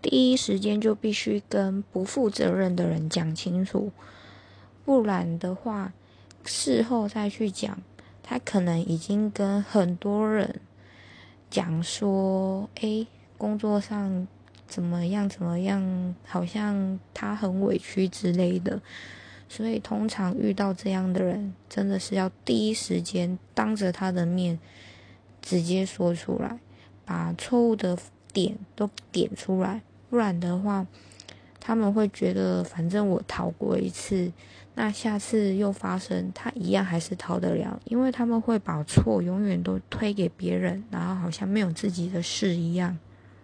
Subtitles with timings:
[0.00, 3.90] 第一时间就必须跟不负责任的人讲清楚，
[4.84, 5.92] 不然的话，
[6.44, 7.80] 事后再去讲，
[8.22, 10.60] 他可能已经跟很多人
[11.50, 13.06] 讲说，哎，
[13.36, 14.26] 工作上
[14.66, 18.80] 怎么样怎么样，好像他很委屈之类的。
[19.50, 24.58] 所以，通常遇到这样的人，真的是要第一时间当着他的面
[25.40, 26.58] 直接说出来，
[27.06, 27.98] 把错误的
[28.38, 29.82] 点都点出来。
[30.08, 30.86] 不然的话，
[31.58, 34.32] 他们会觉得反正我逃过一次，
[34.74, 42.96] 那下次又发生，他一样还是逃得了，因为他们会把错永远都推给别人，然后好像没有自己的事一样。